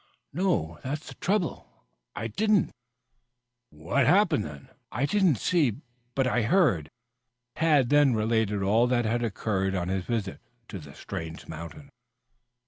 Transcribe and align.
"No, 0.33 0.79
that's 0.81 1.09
the 1.09 1.13
trouble. 1.13 1.85
I 2.15 2.25
didn't." 2.27 2.71
"What 3.69 4.07
happened 4.07 4.45
then?" 4.45 4.69
"I 4.91 5.05
did 5.05 5.21
not 5.23 5.37
see, 5.37 5.79
but 6.15 6.25
I 6.25 6.41
heard." 6.41 6.89
Tad 7.55 7.89
then 7.89 8.15
related 8.15 8.63
all 8.63 8.87
that 8.87 9.05
had 9.05 9.23
occurred 9.23 9.75
on 9.75 9.89
his 9.89 10.05
visit 10.05 10.39
to 10.69 10.79
the 10.79 10.95
strange 10.95 11.47
mountain. 11.47 11.91